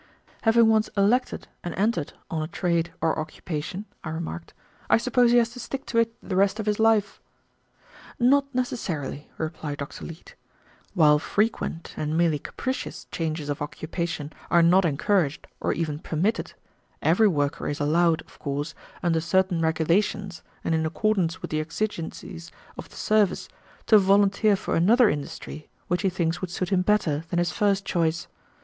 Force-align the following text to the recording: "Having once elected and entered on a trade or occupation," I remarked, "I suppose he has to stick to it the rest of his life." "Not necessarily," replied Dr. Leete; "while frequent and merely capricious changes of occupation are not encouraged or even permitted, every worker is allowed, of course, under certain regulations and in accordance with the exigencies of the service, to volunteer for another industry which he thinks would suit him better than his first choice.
"Having 0.41 0.67
once 0.67 0.87
elected 0.97 1.47
and 1.63 1.75
entered 1.75 2.13
on 2.31 2.41
a 2.41 2.47
trade 2.47 2.91
or 3.01 3.19
occupation," 3.19 3.85
I 4.03 4.09
remarked, 4.09 4.51
"I 4.89 4.97
suppose 4.97 5.31
he 5.31 5.37
has 5.37 5.51
to 5.51 5.59
stick 5.59 5.85
to 5.85 5.99
it 5.99 6.11
the 6.27 6.35
rest 6.35 6.59
of 6.59 6.65
his 6.65 6.79
life." 6.79 7.21
"Not 8.17 8.45
necessarily," 8.51 9.29
replied 9.37 9.77
Dr. 9.77 10.05
Leete; 10.05 10.33
"while 10.95 11.19
frequent 11.19 11.93
and 11.95 12.17
merely 12.17 12.39
capricious 12.39 13.05
changes 13.11 13.47
of 13.47 13.61
occupation 13.61 14.33
are 14.49 14.63
not 14.63 14.85
encouraged 14.85 15.45
or 15.59 15.71
even 15.71 15.99
permitted, 15.99 16.55
every 17.03 17.27
worker 17.27 17.67
is 17.67 17.79
allowed, 17.79 18.21
of 18.21 18.39
course, 18.39 18.73
under 19.03 19.21
certain 19.21 19.61
regulations 19.61 20.41
and 20.63 20.73
in 20.73 20.83
accordance 20.83 21.43
with 21.43 21.51
the 21.51 21.59
exigencies 21.59 22.51
of 22.75 22.89
the 22.89 22.95
service, 22.95 23.49
to 23.85 23.99
volunteer 23.99 24.55
for 24.55 24.75
another 24.75 25.09
industry 25.11 25.69
which 25.89 26.01
he 26.01 26.09
thinks 26.09 26.41
would 26.41 26.49
suit 26.49 26.69
him 26.71 26.81
better 26.81 27.23
than 27.29 27.37
his 27.37 27.51
first 27.51 27.85
choice. 27.85 28.25